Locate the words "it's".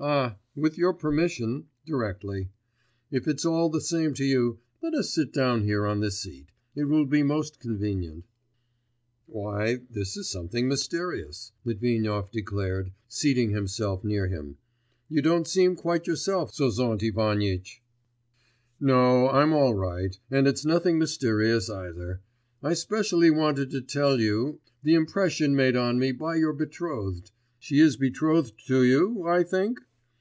3.28-3.44, 20.48-20.64